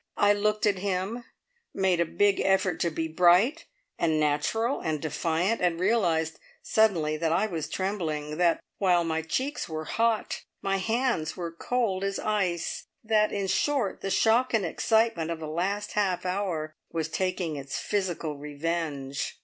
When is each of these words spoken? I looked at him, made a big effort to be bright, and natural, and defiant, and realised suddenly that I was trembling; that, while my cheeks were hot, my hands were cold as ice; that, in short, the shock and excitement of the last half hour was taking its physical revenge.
I 0.17 0.33
looked 0.33 0.65
at 0.65 0.79
him, 0.79 1.25
made 1.75 1.99
a 1.99 2.05
big 2.07 2.39
effort 2.39 2.79
to 2.79 2.89
be 2.89 3.07
bright, 3.07 3.65
and 3.99 4.19
natural, 4.19 4.79
and 4.79 4.99
defiant, 4.99 5.61
and 5.61 5.79
realised 5.79 6.39
suddenly 6.63 7.17
that 7.17 7.31
I 7.31 7.45
was 7.45 7.69
trembling; 7.69 8.37
that, 8.39 8.59
while 8.79 9.03
my 9.03 9.21
cheeks 9.21 9.69
were 9.69 9.85
hot, 9.85 10.41
my 10.59 10.77
hands 10.77 11.37
were 11.37 11.51
cold 11.51 12.03
as 12.03 12.17
ice; 12.17 12.87
that, 13.03 13.31
in 13.31 13.45
short, 13.45 14.01
the 14.01 14.09
shock 14.09 14.55
and 14.55 14.65
excitement 14.65 15.29
of 15.29 15.37
the 15.37 15.45
last 15.45 15.91
half 15.91 16.25
hour 16.25 16.73
was 16.91 17.07
taking 17.07 17.55
its 17.55 17.77
physical 17.77 18.37
revenge. 18.39 19.37